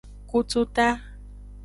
Kututa. 0.29 0.87